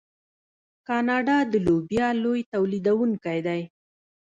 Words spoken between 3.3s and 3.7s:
دی.